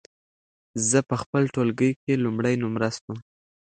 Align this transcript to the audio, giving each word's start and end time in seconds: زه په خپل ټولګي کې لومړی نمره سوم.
زه 0.89 0.99
په 1.09 1.15
خپل 1.21 1.43
ټولګي 1.53 1.91
کې 2.01 2.13
لومړی 2.23 2.53
نمره 2.63 2.89
سوم. 2.97 3.17